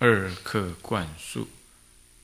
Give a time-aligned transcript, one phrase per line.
[0.00, 1.48] 二课灌输，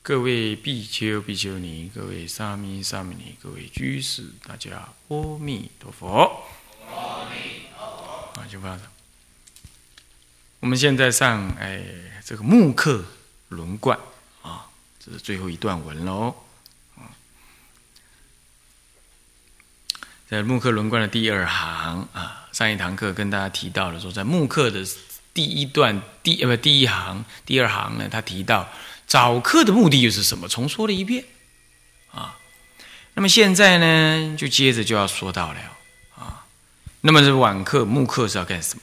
[0.01, 6.41] 各位比丘、比丘尼，各位沙弥、沙弥尼，各位居士，大家阿弥陀佛。
[6.87, 7.85] 阿弥陀
[8.33, 8.39] 佛。
[8.39, 8.57] 啊，就。
[10.61, 11.83] 我们现在上哎
[12.23, 13.03] 这个木刻
[13.49, 13.99] 轮贯
[14.41, 14.67] 啊，
[14.97, 16.33] 这是最后一段文喽。
[20.29, 24.87] 在木刻轮贯的第二行啊，上一堂课跟大家提到了说，在木刻的。
[25.35, 28.69] 第一段第呃不第一行第二行呢，他提到
[29.05, 30.47] 早课的目的又是什么？
[30.47, 31.25] 重说了一遍
[32.11, 32.37] 啊。
[33.13, 35.59] 那么现在呢，就接着就要说到了
[36.17, 36.45] 啊。
[37.01, 38.81] 那么这晚课木课是要干什么？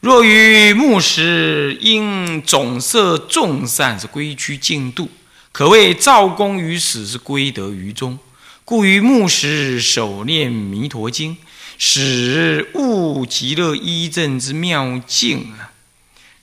[0.00, 5.10] 若于木时因总色众善是归趋净度，
[5.50, 8.18] 可谓造功于始是归德于终，
[8.66, 11.36] 故于木时手念弥陀经，
[11.76, 15.69] 使悟极乐一正之妙境啊。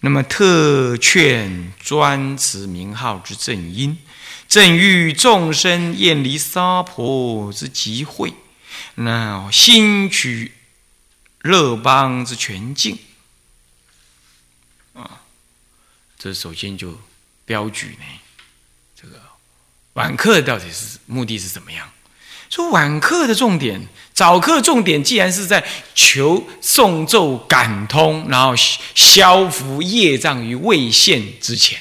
[0.01, 3.97] 那么特劝专持名号之正因，
[4.47, 8.33] 正欲众生厌离娑婆之极会，
[8.95, 10.53] 那心取
[11.41, 12.99] 乐邦之全境。
[14.93, 15.21] 啊，
[16.17, 17.01] 这首先就
[17.45, 18.05] 标举呢，
[18.95, 19.19] 这个
[19.93, 21.91] 晚课到底是目的是怎么样？
[22.49, 28.53] 说晚课的重点，早课重点既然是在求诵咒感通，然后
[28.95, 31.79] 消伏业障于未现之前，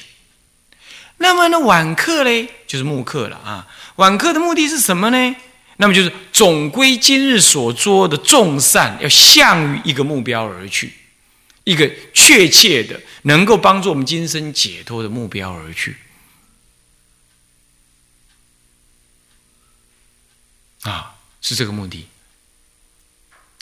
[1.17, 3.67] 那么呢晚课嘞就是木课了啊。
[3.95, 5.35] 晚课的目的是什么呢？
[5.77, 10.91] 那么就是总归今日所做的众善要向于一个目标而去，
[11.63, 15.95] 一个确切的能够帮助我们今生解脱的目标而去。
[20.83, 22.07] 啊，是这个目的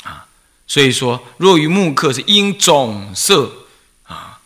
[0.04, 0.28] 啊，
[0.68, 3.52] 所以说，若于木刻是因种色
[4.04, 4.40] 啊，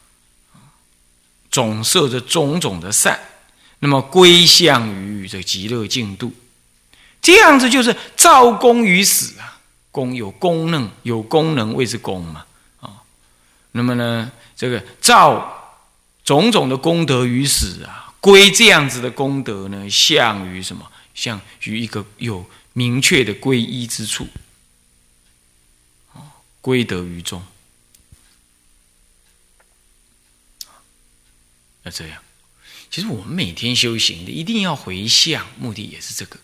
[1.50, 3.20] 种色的种种的善，
[3.80, 6.32] 那么归向于这极乐净土，
[7.22, 9.58] 这样子就是造功于死啊，
[9.92, 12.46] 功有功能，有功能谓之功嘛
[12.80, 13.02] 啊，
[13.72, 15.82] 那么呢，这个造
[16.24, 20.86] 种种的功德于死啊，归这样子的功德呢，向于什么？
[21.20, 22.50] 向于一个有。
[22.74, 24.28] 明确的皈依之处，
[26.62, 27.44] 归德于众，
[31.84, 32.22] 要这样。
[32.90, 36.40] 其实我们每天修行的，一定要回向，目的也是这个。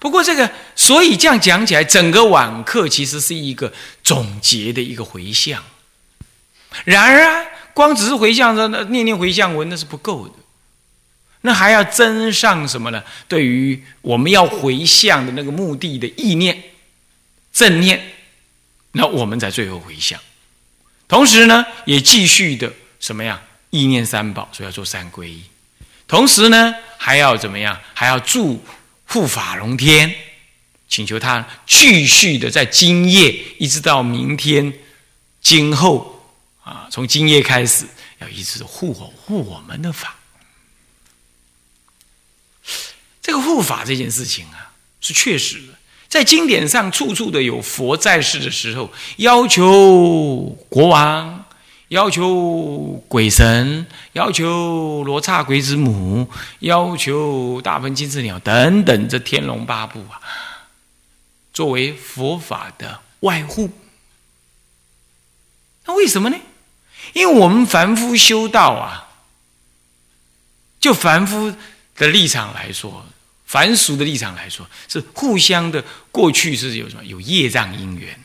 [0.00, 3.72] 不过这个，所以这样讲起来，整个晚课其实是一个
[4.02, 5.64] 总结的一个回向。
[6.84, 10.34] 然而啊，光只是回向，那念念回向文，那是不够的。
[11.46, 13.04] 那还要增上什么呢？
[13.28, 16.58] 对于我们要回向的那个目的的意念、
[17.52, 18.02] 正念，
[18.92, 20.18] 那我们在最后回向。
[21.06, 23.38] 同时呢，也继续的什么样？
[23.68, 25.42] 意念三宝，所以要做三皈依。
[26.08, 27.78] 同时呢，还要怎么样？
[27.92, 28.64] 还要祝
[29.04, 30.14] 护法龙天，
[30.88, 34.72] 请求他继续的在今夜一直到明天、
[35.42, 36.24] 今后
[36.62, 37.84] 啊，从今夜开始，
[38.20, 40.16] 要一直护护我们的法。
[43.24, 44.70] 这个护法这件事情啊，
[45.00, 45.72] 是确实的，
[46.08, 51.46] 在经典上处处的有佛在世的时候，要求国王，
[51.88, 60.20] 要求鬼神，要求罗刹鬼子母，要求大鹏金翅鸟等等这天龙八部啊，
[61.54, 63.70] 作为佛法的外护。
[65.86, 66.36] 那为什么呢？
[67.14, 69.08] 因为我们凡夫修道啊，
[70.78, 71.54] 就凡夫
[71.96, 73.06] 的立场来说。
[73.54, 78.18] 凡俗的立场来说，是互相的过去是有什么有业障因缘。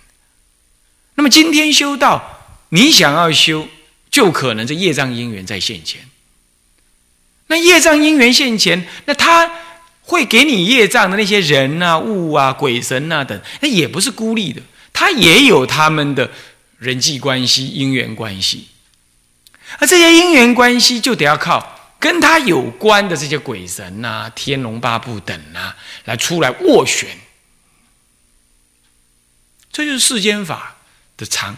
[1.13, 3.67] 那么今天修道，你想要修，
[4.09, 6.01] 就可能这业障因缘在现前。
[7.45, 9.51] 那业障因缘现前，那他
[10.01, 16.31] 会给你业障的那些人啊、物啊、鬼神啊等，那也不是孤立的，他也有他们的
[16.79, 18.69] 人际关系、因缘关系。
[19.77, 21.75] 而这些因缘关系，就得要靠。
[21.99, 25.75] 跟他有关的这些鬼神呐、天龙八部等啊，
[26.05, 27.17] 来出来斡旋，
[29.71, 30.77] 这就是世间法
[31.17, 31.57] 的常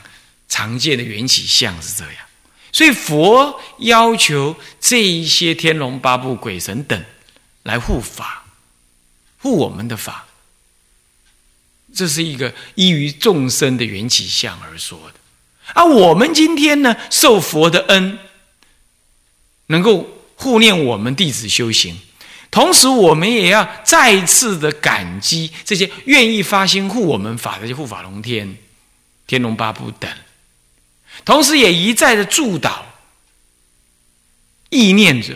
[0.49, 2.15] 常见的缘起相是这样。
[2.71, 7.05] 所以佛要求这一些天龙八部、鬼神等
[7.63, 8.45] 来护法，
[9.39, 10.25] 护我们的法。
[11.93, 15.19] 这是一个依于众生的缘起相而说的。
[15.75, 18.17] 而我们今天呢，受佛的恩，
[19.67, 20.09] 能够
[20.41, 21.99] 护念我们弟子修行，
[22.49, 28.57] 同时我们也要再次的感激这些愿意发心护我们法的护法龙天、
[29.27, 30.09] 天龙八部等。
[31.23, 32.87] 同时，也一再的助导，
[34.71, 35.35] 意念着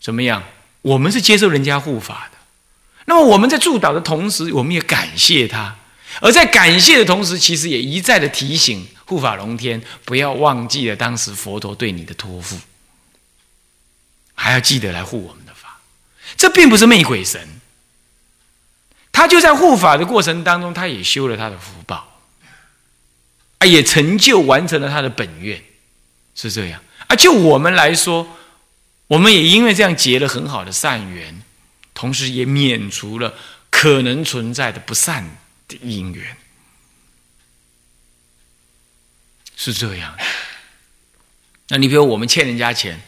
[0.00, 0.44] 怎么样？
[0.82, 2.38] 我们是接受人家护法的。
[3.06, 5.74] 那么我们在助导的同时，我们也感谢他。
[6.20, 12.56] 而在感谢的同时，其实也一再的提醒护法龙天，不要忘记了当时佛陀对你的托付，
[14.34, 15.80] 还要记得来护我们的法。
[16.36, 17.60] 这并不是媚鬼神，
[19.12, 22.10] 他就在护法的过程当中，他也修了他的福报。
[23.58, 25.62] 啊也成就完成了他的本愿，
[26.34, 26.82] 是这样。
[27.06, 28.36] 啊就我们来说，
[29.06, 31.42] 我们也因为这样结了很好的善缘，
[31.94, 33.34] 同时也免除了
[33.70, 35.36] 可能存在的不善
[35.68, 36.36] 的因缘，
[39.56, 40.14] 是这样。
[41.68, 43.00] 那你比如我们欠人家钱，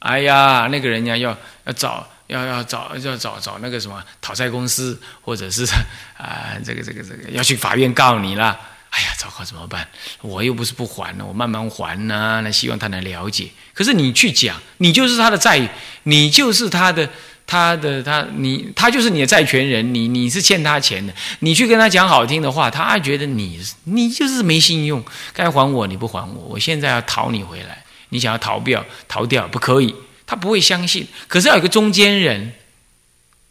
[0.00, 5.64] 哎呀，那个人家要要找要要找要找找那个什么讨债公司，或者是
[6.18, 8.58] 啊，这个这个这个要去法院告你了。
[8.90, 9.86] 哎呀，糟糕，怎么办？
[10.20, 12.40] 我又不是不还呢，我慢慢还呢。
[12.42, 13.48] 那希望他能了解。
[13.72, 15.68] 可是你去讲，你就是他的债，
[16.02, 17.08] 你就是他的，
[17.46, 21.12] 他的他，你他就是你的债权人，你你是欠他钱的。
[21.38, 27.84] 你去跟他讲好听的话，他觉得你你就是没信用，该还我你不还我，我现在要讨你回来。
[28.10, 29.94] 你想要逃掉逃掉不可以，
[30.26, 31.08] 他不会相信。
[31.26, 32.52] 可是要有个中间人，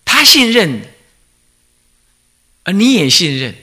[0.06, 0.82] 他信任，
[2.64, 3.56] 而你也信任。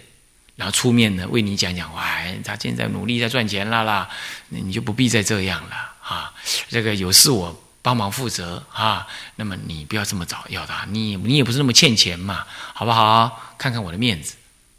[0.56, 4.08] 然后出面呢，为你讲讲，哎，他现在努力在赚钱了啦，
[4.48, 6.32] 你就不必再这样了啊。
[6.70, 9.06] 这个有事我帮忙负责啊。
[9.34, 13.54] 那么你不要这么早要他，你你也不是那么欠钱嘛，好不好？
[13.58, 14.36] 看看我的面子，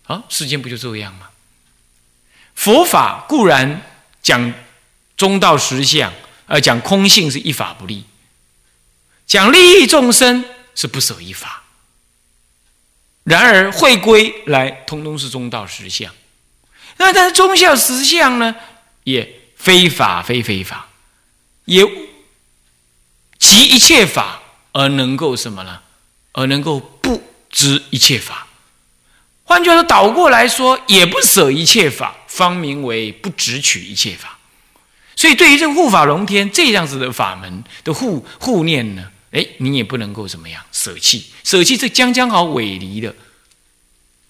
[0.08, 1.30] 啊，世间不就这样吗？
[2.56, 3.84] 佛法固然
[4.24, 4.52] 讲
[5.18, 6.14] 中道实相，
[6.46, 8.06] 呃，讲空性是一法不立，
[9.26, 11.64] 讲利益众生是不舍一法。
[13.24, 16.14] 然而，会归来，通通是中道实相。
[16.98, 18.56] 那但是中道实相呢，
[19.04, 20.88] 也非法非非法，
[21.66, 21.84] 也
[23.38, 24.42] 集一切法
[24.72, 25.82] 而能够什么呢？
[26.32, 28.48] 而能够不知一切法。
[29.44, 34.37] 换句话说，倒过来说，也不舍一切法，方名为不执取一切法。
[35.18, 39.12] 所以，对于这个护法龙天这样子的法门的护护念呢？
[39.32, 43.14] 哎，你也不能够怎么样舍弃，舍弃这将将好伪离的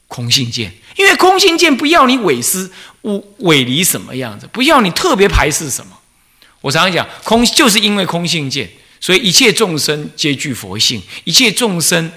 [0.07, 5.99] 空性见，因为空性见不要你伪思伪伪离什么样子，不要你特别排斥什么。
[6.61, 12.11] 我常常讲，空就是因为空性见，所以一切众生皆具佛性，一切众生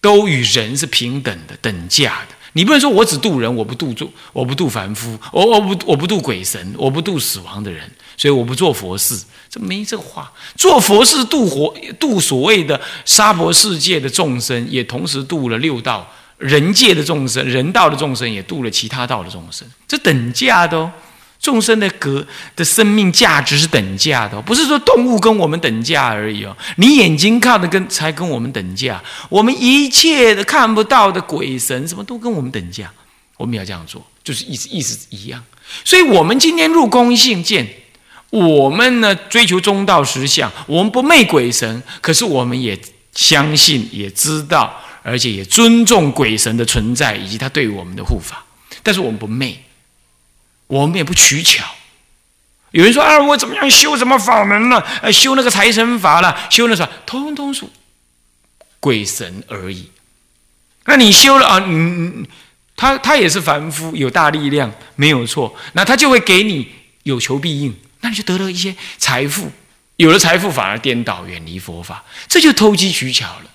[0.00, 2.34] 都与人是平等的、等价的。
[2.54, 9.18] 你不能说我只渡人，我不渡众，我不渡凡夫，我我不我不渡鬼神，我不渡死亡的人，所以我不做佛事。
[9.48, 10.30] 这没这话。
[10.56, 16.06] 做佛事渡活渡所谓的沙婆世界的众生，也同时渡了六道
[16.38, 19.66] 人界的众生，人道的众生也渡了其他道的众生。
[19.86, 20.90] 这等价的哦，
[21.42, 22.24] 众生的格
[22.56, 26.56] 的生命价值是等价的，不是说动物跟我们等价而已哦。
[26.76, 32.90] 你眼睛看的跟才跟我们等价，我们一切的看不到的鬼神什么都跟我们等价。
[33.36, 35.42] 我们要这样做，就是意思意思一样。
[35.84, 37.66] 所以，我们今天入空性见，
[38.30, 42.78] 我们呢追求中道实相，我们不媚鬼神，可是我们也
[43.14, 44.72] 相信，也知道，
[45.02, 48.44] 而且也尊重鬼神的存在以及他对我们的护法。
[48.84, 49.60] 但是我们不媚。
[50.72, 51.62] 我们也不取巧。
[52.70, 54.82] 有人说：“啊，我怎么样修什么法门了？
[55.02, 57.66] 呃，修那个财神法了，修那啥，通通是
[58.80, 59.90] 鬼神而已。
[60.86, 61.62] 那你修了啊？
[61.66, 62.26] 嗯，
[62.74, 65.54] 他他也是凡夫，有大力量，没有错。
[65.74, 69.52] 那他就会给你有求必应，那你就得到一些财富。
[69.96, 73.50] 有了财富，反而颠倒，远离佛法，这就投机取巧了。”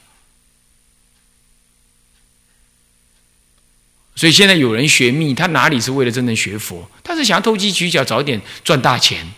[4.17, 6.89] 所以现在有人学密，他哪里是为了真正学佛？
[7.03, 9.31] 他是想要投机取巧，早点赚大钱，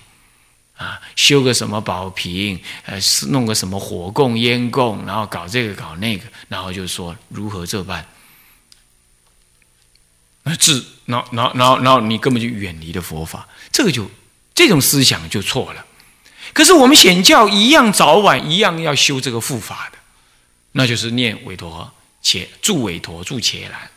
[0.77, 8.07] 啊，修个什么宝瓶，呃，弄个什么火供、烟供，然后搞这个搞那个，然后就说如何这般，
[10.43, 14.09] 那这，然后，然后，然后，然后你根本就远离了佛法，这个就
[14.55, 15.85] 这种思想就错了。
[16.53, 19.97] 可是我们显教一样，早晚一样要修这个护法的，
[20.71, 23.91] 那就是念韦陀且助韦陀助伽蓝。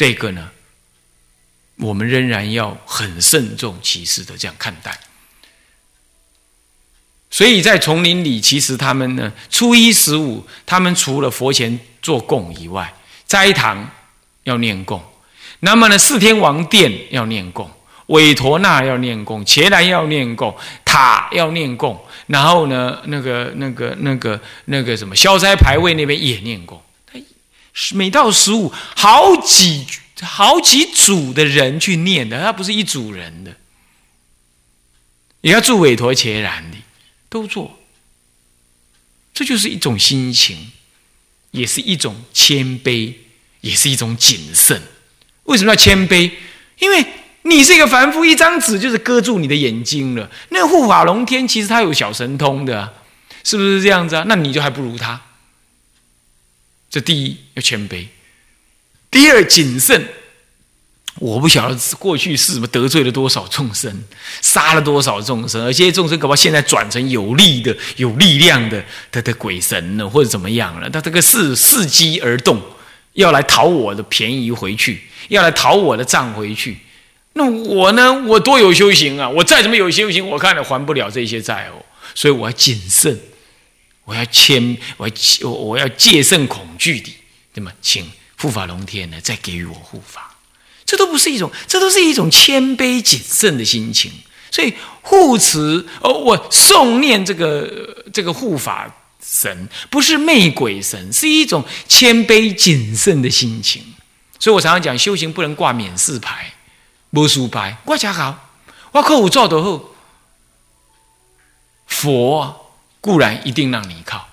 [0.00, 0.50] 这个呢，
[1.76, 4.98] 我们仍然要很慎重其事的这样看待。
[7.28, 12.94] 所以在丛林里，其实他们呢，初一十五，他们除了佛前做供以外，
[13.26, 13.90] 斋堂
[14.44, 15.04] 要念供，
[15.58, 17.70] 那么呢，四天王殿要念供，
[18.06, 26.80] 韦陀那要念供，伽蓝要念供，塔要念供，然后呢，那个、那个、那个、那个什么消灾牌位那边也念供。
[27.94, 29.86] 每到十五，好几
[30.20, 33.56] 好几组的人去念的，他不是一组人的，
[35.40, 36.76] 也要住韦陀伽蓝的。
[37.28, 37.78] 都做，
[39.32, 40.72] 这就是一种心情，
[41.52, 43.14] 也是一种谦卑，
[43.60, 44.82] 也是一种谨慎。
[45.44, 46.32] 为什么要谦卑？
[46.80, 47.06] 因为
[47.42, 50.28] 你是一个凡夫，一张纸就是割住你的眼睛了。
[50.48, 52.92] 那护法龙天其实他有小神通的，
[53.44, 54.24] 是不是这样子啊？
[54.26, 55.20] 那你就还不如他。
[56.90, 58.06] 这第一要谦卑，
[59.10, 60.04] 第二谨慎。
[61.18, 64.04] 我不晓得过去是什么得罪了多少众生，
[64.40, 70.88] 杀了多少众生，而这些众生搞不好现在转成有力的、有力量的他的鬼神了，或者怎么样了？
[70.88, 72.62] 他这个是伺机而动，
[73.14, 76.78] 要来讨我的便宜回去，要来讨我的账回去。
[77.34, 78.12] 那我呢？
[78.26, 79.28] 我多有修行啊！
[79.28, 81.84] 我再怎么有修行，我看了还不了这些债哦。
[82.14, 83.20] 所以我要谨慎，
[84.10, 87.14] 我要谦，我要我要戒慎恐惧的。
[87.54, 90.36] 那么，请护法龙天呢，再给予我护法。
[90.84, 94.10] 这都不是一种，这都是一种谦卑谨慎的心情。
[94.50, 103.94] 所以护持哦，我诵念这个这个护法神，不是媚鬼神，是一种谦卑谨慎的心情。
[104.40, 106.52] 所以我常常讲，修行不能挂免试牌、
[107.10, 107.76] 摸书牌。
[107.84, 108.50] 我讲好，
[108.90, 109.80] 我靠，我做得好，
[111.86, 112.69] 佛
[113.00, 114.28] 固然一定让你靠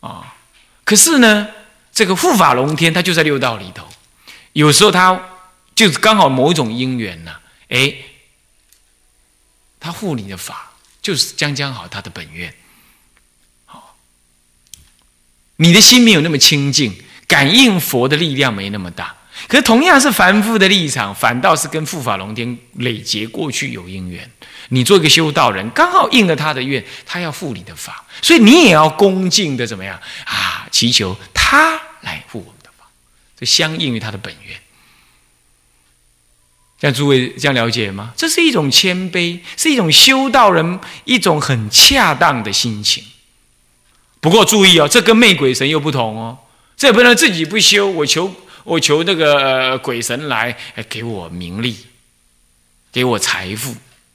[0.00, 0.34] 啊。
[0.84, 1.48] 可是呢，
[1.92, 3.86] 这个护法龙天，他就在六道里头，
[4.52, 5.28] 有时候他。
[5.74, 7.94] 就是刚好某一种因缘呐，哎，
[9.80, 12.54] 他护你的法，就是将将好他的本愿，
[13.64, 13.96] 好，
[15.56, 19.16] 你的心没有那么清净，感应佛的力量没那么大。
[19.48, 24.30] 可是同样是凡夫的立场，反倒是跟富法龙天累劫过去有因缘。
[24.68, 30.66] 你做一个修道人，刚好应了他的愿，他要护你的法，所以你也要恭敬的怎么样啊？
[30.70, 32.86] 祈求他来护我们的法，
[33.38, 34.56] 这相应于他的本愿。
[36.80, 38.12] 像诸位这样了解吗？
[38.16, 43.04] 这是一种谦卑，是一种修道人一种很恰当的心情。
[44.20, 46.38] 不过注意哦，这跟媚鬼神又不同哦。
[46.76, 48.34] 这不能自己不修，我求
[48.64, 50.56] 我求那个鬼神来
[50.88, 51.76] 给我名利，
[52.92, 53.74] 给我财富。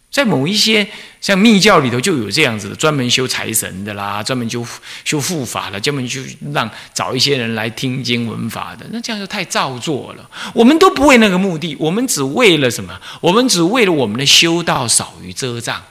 [0.10, 0.88] 在某一些
[1.22, 4.66] 像密教里头就有这样子的，专门修财神的啦，专门修
[5.04, 6.22] 修护法的，专门就
[6.54, 10.28] 让找一些人来听经闻法的，那这样就太造作了。
[10.56, 13.00] 我们都不为那个目的，我们只为了什么？
[13.22, 15.84] 我们只为了我们的修道少于遮障，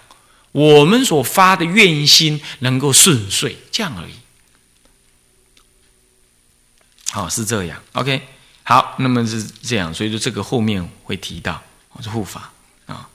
[0.51, 4.15] 我们所发的愿心能够顺遂，这样而已。
[7.13, 7.81] 好，是这样。
[7.93, 8.23] OK，
[8.69, 11.63] 好，那么是这样，所以说这个后面会提到，
[12.03, 12.51] 是护法
[12.87, 13.09] 啊。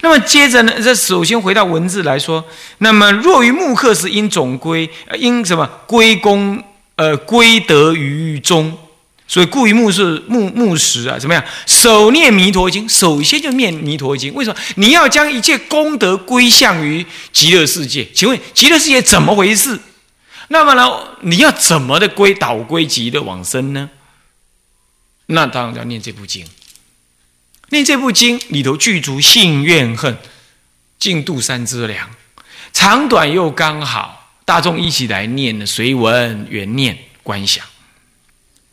[0.00, 0.72] 那么接着呢？
[0.82, 2.44] 这首先回到文字来说，
[2.78, 6.60] 那么若于木刻时，应总归，应什么归功？
[6.96, 8.76] 呃，归德于中。
[9.28, 11.44] 所以故于木是木木石啊，怎么样？
[11.66, 14.34] 首念弥陀经，首先就念弥陀经。
[14.34, 14.56] 为什么？
[14.74, 18.04] 你要将一切功德归向于极乐世界？
[18.12, 19.78] 请问极乐世界怎么回事？
[20.48, 20.90] 那么呢？
[21.20, 23.88] 你要怎么的归导归极乐往生呢？
[25.26, 26.46] 那当然要念这部经。
[27.70, 30.16] 念这部经里头具足性怨恨，
[31.00, 32.08] 净度三之良，
[32.72, 37.66] 长短又刚好，大众一起来念的，随文缘念观想，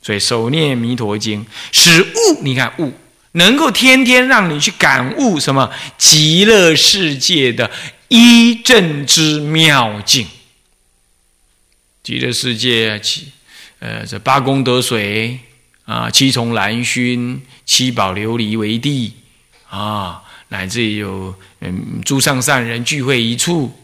[0.03, 2.93] 所以手念弥陀经，使悟，你看悟
[3.31, 7.72] 能够天天让你去感悟什么极乐世界的
[8.10, 10.27] 一正之妙境，
[12.03, 13.31] 极乐世界七，
[13.79, 15.39] 呃，这八功德水。
[15.86, 19.16] 啊，七重兰熏，七宝琉璃为地，
[19.70, 23.78] 啊，乃至有嗯，诸上善人聚会一处，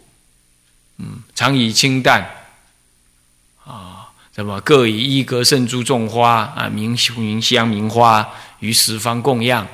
[0.97, 2.29] 嗯，常以清淡，
[3.65, 8.29] 啊，什么各以一格圣珠种花啊，明明香明花
[8.59, 9.67] 于十方供养，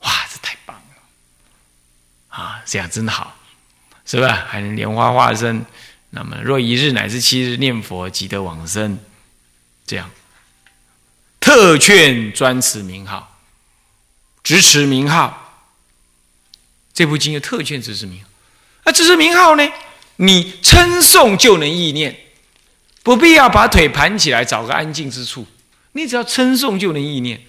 [0.00, 3.36] 哇，这太棒了，啊，这样真好，
[4.04, 4.44] 是吧？
[4.48, 5.64] 还能莲花化身，
[6.10, 8.98] 那么若一日乃至七日念佛，即得往生，
[9.86, 10.10] 这样。
[11.48, 13.38] 特劝专持名号，
[14.44, 15.70] 直持名号。
[16.92, 18.22] 这部经有特劝直持名，
[18.84, 19.66] 那直持名号呢？
[20.16, 22.14] 你称颂就能意念，
[23.02, 25.46] 不必要把腿盘起来，找个安静之处。
[25.92, 27.40] 你只要称颂就能意念，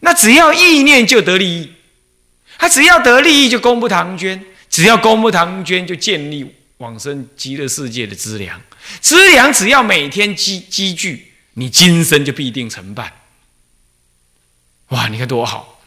[0.00, 1.70] 那只要意念就得利益。
[2.56, 8.58] 他只要得利益就公布唐捐，只要公布唐捐就建立往生极乐世界的资粮，
[9.02, 13.12] 资粮只要每天积积聚，你今生就必定成办。
[14.94, 15.80] 哇，你看多好，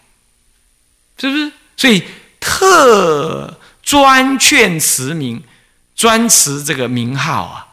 [1.17, 1.51] 是不是？
[1.77, 2.03] 所以
[2.39, 5.41] 特专劝持名，
[5.95, 7.67] 专持这个名号啊，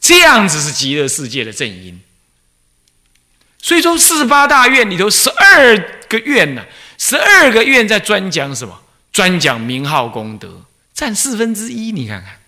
[0.00, 2.00] 这样子是极乐世界的正因。
[3.60, 5.76] 所以说，四十八大愿里头，十二
[6.08, 6.64] 个愿呢，
[6.96, 8.82] 十二个愿在专讲什么？
[9.12, 10.64] 专讲名号功德，
[10.94, 11.92] 占四分之一。
[11.92, 12.40] 你看看，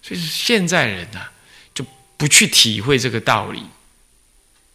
[0.00, 1.28] 所以现在人呐，
[1.74, 1.84] 就
[2.16, 3.64] 不去体会这个道理，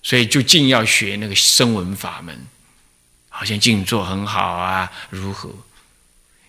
[0.04, 2.48] 所以就尽要学那个声闻法门，
[3.30, 5.50] 好像静坐很好啊，如何？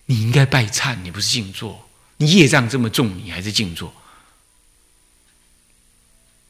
[0.06, 3.94] 你应该拜忏，你不是静坐，你业障这么重，你还是静坐。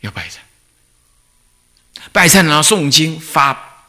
[0.00, 0.38] 要拜忏，
[2.10, 3.86] 拜忏，然后诵经发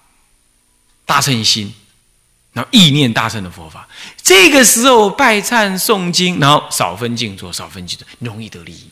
[1.06, 1.74] 大乘心，
[2.54, 3.88] 然后意念大乘的佛法。
[4.22, 8.90] 这个时候拜忏诵经，然后少分静坐，少分静坐，容易得利益。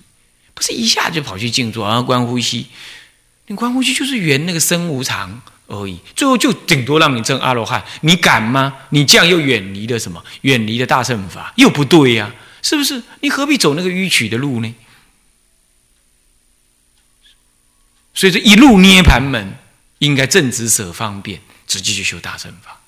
[0.53, 2.67] 不是一下就跑去静坐，然后观呼吸。
[3.53, 7.85] 你观呼吸就是圆那个身无常而已，最后就顶多让你证阿罗汉。
[8.01, 8.75] 你敢吗？
[8.89, 10.25] 你这样又远离了什么？
[10.41, 12.33] 远离了大乘法，又不对呀，
[12.63, 13.03] 是不是？
[13.21, 14.75] 你何必走那个迂曲的路呢？
[18.15, 19.55] 所以这一路涅盘门，
[19.99, 22.81] 应该正直舍方便，直接去修大乘法，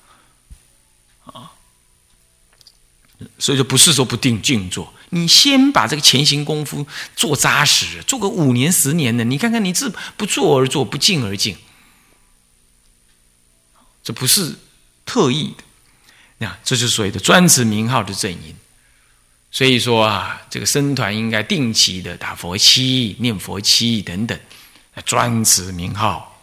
[1.32, 1.52] 啊！
[3.38, 11.56] 所以说不是说不定静坐，你先把这个前行功夫做扎实，做个五年十年的，你看看你是不做而做，不进而进，
[14.02, 14.56] 这不是
[15.04, 15.64] 特意的，
[16.38, 18.54] 那这就是所谓的专持名号的正因。
[19.50, 24.38] 所以说啊，这个僧团应该定期的打佛七、念佛七等等。
[25.04, 26.40] 专持名号，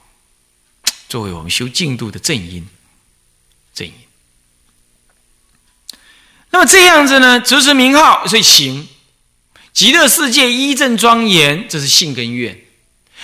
[1.10, 2.67] 作为我们修净度的正因，
[3.74, 3.93] 正因。
[6.54, 8.88] 那么这样子呢，执持名号，所以行
[9.74, 12.58] 极乐世界一正庄严，这是信跟愿。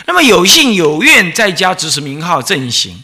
[0.07, 3.03] 那么有信有愿，再加执持名号正行，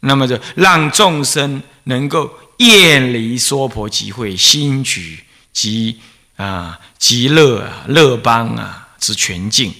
[0.00, 6.00] 那么就让众生能够厌离娑婆集会心举及
[6.34, 9.72] 啊极乐啊乐邦啊之全境。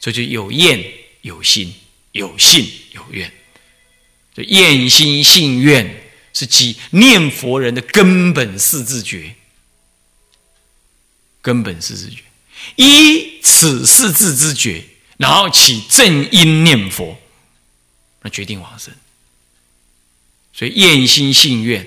[0.00, 0.82] 这就有厌
[1.20, 1.72] 有心，
[2.10, 3.32] 有信有愿。
[4.34, 6.01] 这厌心信愿
[6.32, 9.36] 是即念佛人的根本四字觉，
[11.40, 12.22] 根本四字觉，
[12.76, 14.84] 依此四字之觉，
[15.16, 17.18] 然后起正因念佛，
[18.22, 18.94] 那决定往生。
[20.54, 21.86] 所以厌心信愿，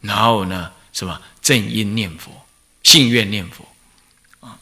[0.00, 2.46] 然后呢，什么正因念佛，
[2.82, 3.66] 信愿念佛
[4.40, 4.60] 啊。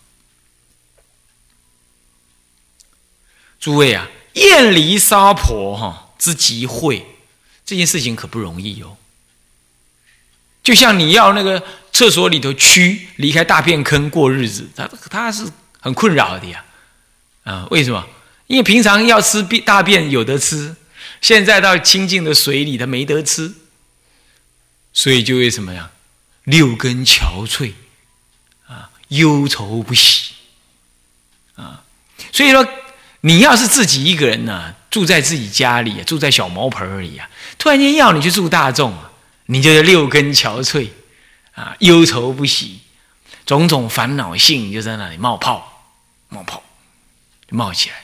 [3.59, 7.05] 诸位啊，厌离娑婆哈之集会，
[7.67, 8.97] 这件事情可不容易哦。
[10.63, 15.47] 就像你要那个厕所里头蛆离开大便坑过日子，他他是
[15.81, 16.65] 很困扰的呀。
[17.45, 18.07] 啊，为什么？
[18.47, 20.75] 因为平常要吃便大便有得吃，
[21.21, 23.53] 现在到清净的水里他没得吃，
[24.93, 25.91] 所以就为什么呀？
[26.45, 27.73] 六根憔悴
[28.67, 30.33] 啊，忧愁不喜
[31.57, 31.83] 啊，
[32.33, 32.67] 所以说。
[33.23, 39.11] 你要是自己一个人呢，住在自己家里，啊住在小茅棚里啊，突然间要你去住大众，啊
[39.47, 40.89] 你就是六根憔悴
[41.55, 42.81] 啊，忧愁不喜，
[43.45, 45.85] 种种烦恼性就在那里冒泡，
[46.29, 46.63] 冒泡，
[47.51, 47.97] 冒起来，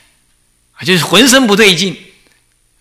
[0.73, 1.97] 啊，就是浑身不对劲。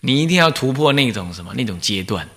[0.04, 2.28] 你一定要突破那种什么那种阶段，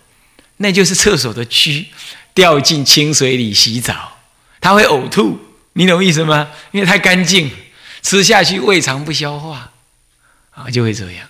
[0.58, 1.86] 那就是厕所的蛆
[2.34, 4.20] 掉进清水里洗澡，
[4.62, 5.40] 它会呕吐，
[5.74, 6.52] 你懂意思吗？
[6.72, 7.50] 因为太干净，
[8.04, 9.72] 吃下去胃肠不消化。
[10.52, 11.28] 啊，就会这样。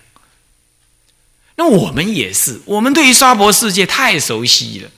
[1.56, 4.90] 那我们也是，我们对于娑婆世界太熟悉了。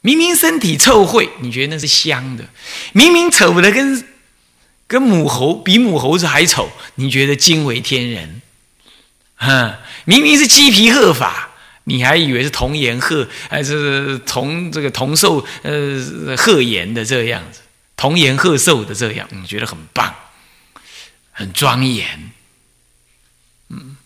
[0.00, 2.44] 明明身体臭秽，你觉得那是香的；
[2.92, 4.08] 明明丑的跟
[4.86, 8.42] 跟母猴比母猴子还丑，你觉得惊为天人。
[9.36, 11.50] 啊，明明是鸡皮鹤发，
[11.84, 17.60] 你还以为是童颜鹤，还是同这个同寿呃鹤颜的这样子，
[17.96, 20.14] 童颜鹤寿的这样，你觉得很棒，
[21.32, 22.30] 很庄严。
[23.68, 23.96] 嗯，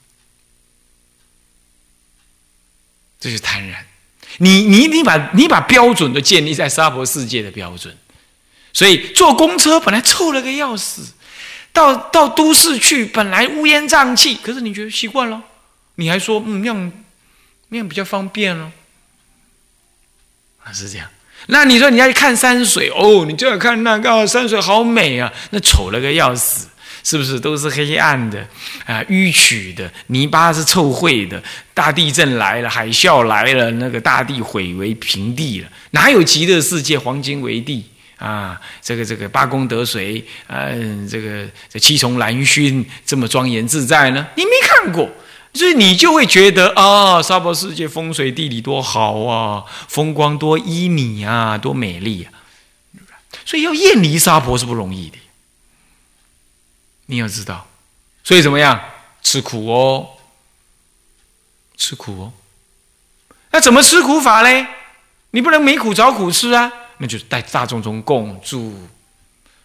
[3.19, 3.75] 这是贪婪。
[4.39, 7.97] 你你你把你把标准都建立在娑婆世界的标准，
[8.73, 11.15] 所以坐公车本来臭了个要死，
[11.73, 15.43] 到到都市去本来乌烟瘴气，可是你觉得习惯了，
[15.95, 16.93] 你还说嗯那样
[17.69, 18.71] 那样比较方便了，
[20.63, 21.09] 啊是这样。
[21.47, 26.69] 那你说你要去看山水哦，你就要看那个山水好美啊，那丑了个要死。
[27.07, 28.41] 是不是都是黑暗的
[28.85, 29.01] 啊？
[29.05, 31.41] 淤曲的，泥巴是臭秽的，
[31.73, 37.85] 大地震来了，海啸来了，那个大地毁为平地了，哪有极乐世界黄金为地
[38.19, 38.61] 啊？
[38.83, 44.27] 这个这个八功德水，嗯，这个这七重蓝熏这么庄严自在呢？
[44.35, 45.09] 你没看过。
[45.55, 52.29] 所以你就会觉得啊，娑婆世界风水地理多好啊，风光多旖旎啊，多美丽啊！
[53.45, 55.17] 所以要厌离娑婆是不容易的，
[57.07, 57.67] 你要知道。
[58.23, 58.81] 所以怎么样？
[59.23, 60.09] 吃苦哦，
[61.77, 62.33] 吃苦哦。
[63.51, 64.67] 那怎么吃苦法嘞？
[65.31, 68.89] 你不能没苦找苦吃啊，那就是带大众中共住，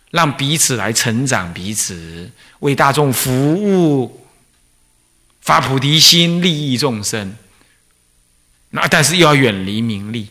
[0.10, 4.26] 让彼此来成长，彼此为大众服务。
[5.42, 7.36] 发菩提心，利益众生。
[8.70, 10.30] 那但是又要远离名利，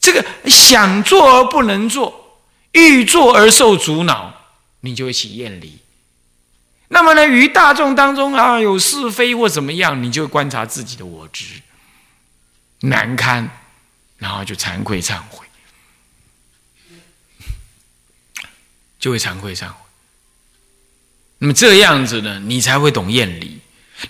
[0.00, 2.40] 这个想做而不能做，
[2.72, 4.32] 欲做而受阻挠，
[4.80, 5.78] 你就会起厌离。
[6.88, 11.60] 那么呢，于大众当中啊，有是非或怎么样，你就观察自己的我执
[12.80, 13.48] 难堪，
[14.16, 15.46] 然后就惭愧忏悔，
[18.98, 19.74] 就会惭愧忏悔。
[21.38, 23.60] 那么这样子呢，你才会懂厌离。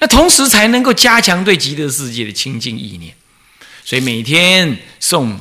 [0.01, 3.15] 那同时才能够加强对极乐世界的清净意念，
[3.85, 5.27] 所以每天诵《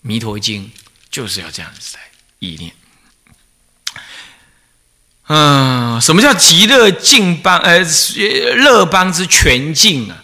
[0.00, 0.64] 弥陀经》
[1.10, 2.02] 就是要这样子来
[2.38, 2.72] 意念。
[5.26, 7.58] 嗯，什么叫极乐净邦？
[7.60, 7.78] 呃，
[8.56, 10.22] 乐邦之全净啊，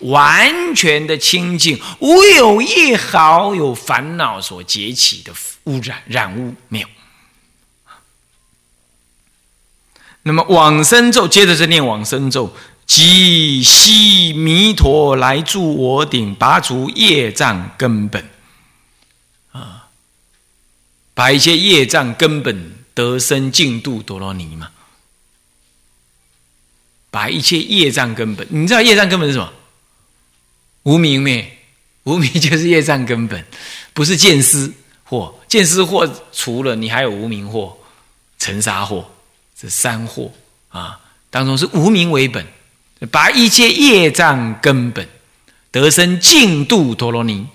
[0.00, 5.32] 完全的清净，无有一毫有烦恼所结起的
[5.64, 6.88] 污染染污，没有。
[10.22, 12.52] 那么往生咒，接着是念往生咒，
[12.86, 18.28] 即悉弥陀来助我顶，拔除业障根本，
[19.52, 19.86] 啊，
[21.14, 24.72] 把一些业障根本得生净度多罗尼嘛，
[27.12, 29.52] 把一切业障根本，你知道业障根本是什么？
[30.82, 31.58] 无名灭，
[32.02, 33.46] 无名就是业障根本，
[33.94, 34.74] 不是见思
[35.08, 37.72] 惑，见思惑除了你还有无名惑、
[38.36, 39.04] 尘沙惑。
[39.56, 40.32] 这三祸
[40.70, 42.44] 啊，当中是无名为本，
[43.12, 45.08] 把一切业障根本
[45.70, 47.46] 得生净度陀罗尼，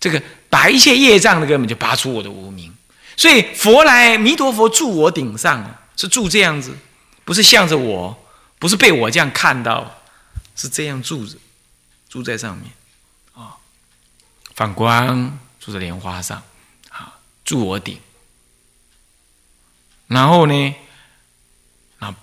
[0.00, 2.74] 这个把一切业障的根本就拔出我的无名，
[3.16, 6.76] 所以佛来弥陀佛住我顶上，是住这样子，
[7.24, 8.16] 不是向着我，
[8.58, 10.02] 不是被我这样看到，
[10.54, 11.36] 是这样住着，
[12.08, 12.70] 住在上面
[13.34, 13.56] 啊，
[14.54, 16.42] 反光住在莲花上
[16.90, 17.98] 啊，住我顶，
[20.08, 20.74] 然后呢？
[21.98, 22.14] 啊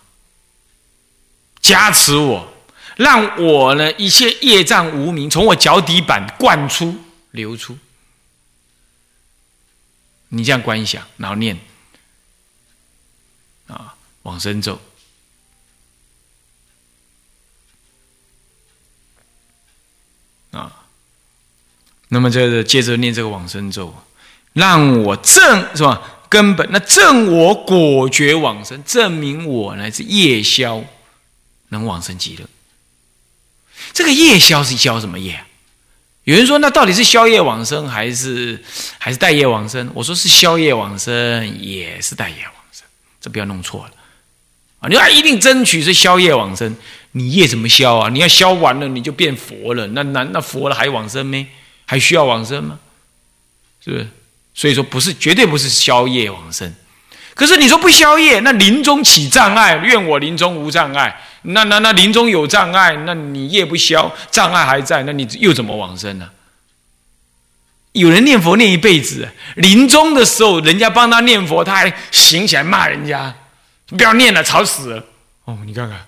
[1.60, 2.53] 加持我，
[2.97, 6.95] 让我呢一切业障无名从我脚底板灌出
[7.32, 7.77] 流出。
[10.36, 11.58] 你这样观想，然后念
[13.67, 14.82] 啊往生咒
[20.52, 20.86] 啊，
[22.08, 23.96] 那么这个接着念这个往生咒，
[24.54, 26.02] 让我正是吧？
[26.28, 30.84] 根本那正我果决往生，证明我来自夜消。
[31.69, 32.48] 能往生极乐，
[33.93, 35.43] 这个夜消是消什么业？
[36.24, 38.62] 有人说，那到底是消业往生，还是
[38.98, 39.90] 还是待业往生？
[39.94, 42.86] 我说是消业往生，也是待业往生，
[43.20, 43.92] 这不要弄错了
[44.80, 44.88] 啊！
[44.88, 46.78] 你要一定争取是消业往生，
[47.12, 48.10] 你业怎么消啊？
[48.10, 51.46] 你要消完了，你就变佛了，那那那佛了还往生没？
[51.86, 52.80] 还需要往生吗？
[53.84, 54.08] 是不是？
[54.54, 56.74] 所以说，不是绝对不是消业往生。
[57.34, 61.22] 可是你说不消业，那临终起障碍，愿我临终无障碍。
[61.43, 66.32] 那那那临终有障碍，那你业不消，障碍还在，那你又怎么往生呢？
[67.91, 73.36] 有人念佛念一辈子，临终的时候，人家帮他念佛，他还醒起来骂人家
[73.86, 75.06] ：“不要念了，吵死了！”
[75.45, 76.08] 哦，你看看，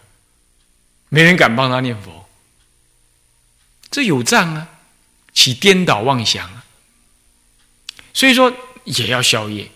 [1.10, 2.28] 没人敢帮他念佛，
[3.92, 4.68] 这有障啊，
[5.34, 6.64] 起颠倒妄想啊。
[8.14, 8.52] 所以说
[8.86, 9.70] 也要消业，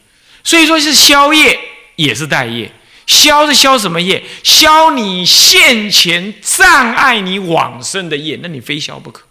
[0.43, 1.59] 所以说是消业
[1.95, 2.71] 也是待业。
[3.09, 4.23] 消是消什么业？
[4.43, 9.25] 消你现前障碍你往生的业，那你非消不可。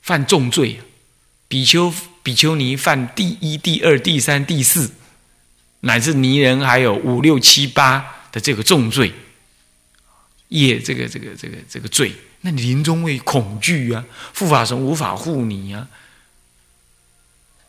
[0.00, 0.80] 犯重罪，
[1.48, 4.90] 比丘、比丘尼犯第一、第二、第三、第四，
[5.80, 9.12] 乃至尼人还有五六七八的这个重罪
[10.48, 14.02] 业，这个、这个、这个、这个罪，那你临终会恐惧啊？
[14.34, 15.86] 护法神无法护你啊？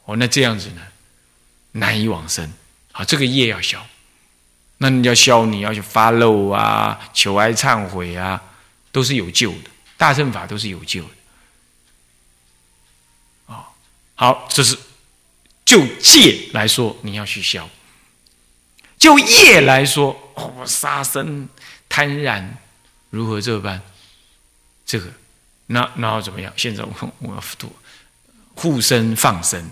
[0.06, 0.82] 哦，那这样子呢？
[1.78, 2.52] 难以往生，
[2.92, 3.86] 好，这个业要消，
[4.78, 8.42] 那你要消，你要去发漏啊，求哀忏悔啊，
[8.92, 11.10] 都是有救的，大乘法都是有救的，
[13.54, 13.68] 啊，
[14.16, 14.78] 好，这是
[15.66, 17.68] 就戒来说，你要去消；
[18.98, 21.50] 就业来说，哦，杀生、
[21.90, 22.48] 贪婪，
[23.10, 23.82] 如何这般？
[24.86, 25.12] 这个，
[25.66, 26.54] 那那要怎么样？
[26.56, 27.76] 现在我我要护
[28.54, 29.70] 护身放生，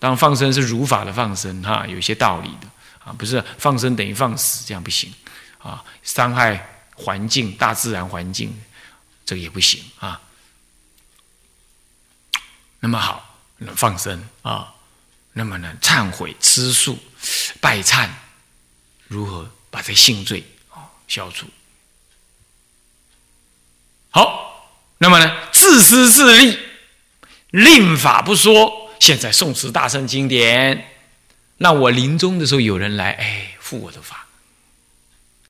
[0.00, 2.66] 当然放生是如法的放生哈，有一些道理的
[3.04, 5.12] 啊，不是放生等于放死，这样不行
[5.58, 8.58] 啊，伤害环境、大自然环境，
[9.26, 10.18] 这个也不行啊。
[12.80, 13.38] 那么好，
[13.76, 14.72] 放生啊，
[15.34, 16.98] 那么呢，忏悔、吃素、
[17.60, 18.08] 拜忏，
[19.06, 21.46] 如何把这性罪啊消除？
[24.08, 26.58] 好，那么呢，自私自利，
[27.50, 28.79] 令法不说。
[29.00, 30.84] 现在宋词大圣经典，
[31.56, 34.26] 那我临终的时候有人来，哎，护我的法。